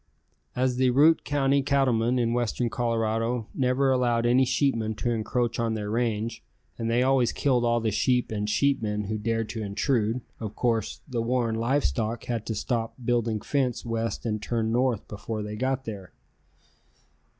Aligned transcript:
As 0.55 0.77
the 0.77 0.89
Routt 0.89 1.23
County 1.23 1.61
cattlemen 1.61 2.17
in 2.17 2.33
western 2.33 2.71
Colorado 2.71 3.45
never 3.53 3.91
allowed 3.91 4.25
any 4.25 4.45
sheepmen 4.45 4.95
to 4.95 5.11
encroach 5.11 5.59
on 5.59 5.75
their 5.75 5.91
range, 5.91 6.43
and 6.75 6.89
they 6.89 7.03
always 7.03 7.31
killed 7.31 7.63
all 7.63 7.79
the 7.79 7.91
sheep 7.91 8.31
and 8.31 8.49
sheepmen 8.49 9.09
who 9.09 9.19
dared 9.19 9.47
to 9.49 9.61
intrude, 9.61 10.21
of 10.39 10.55
course, 10.55 11.01
the 11.07 11.21
Warren 11.21 11.53
Live 11.53 11.85
Stock 11.85 12.23
had 12.23 12.47
to 12.47 12.55
stop 12.55 12.95
building 13.05 13.41
fence 13.41 13.85
west 13.85 14.25
and 14.25 14.41
turn 14.41 14.71
north 14.71 15.07
before 15.07 15.43
they 15.43 15.55
got 15.55 15.85
there. 15.85 16.13